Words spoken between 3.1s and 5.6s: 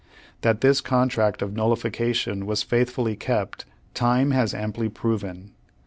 kept, time has amply proven.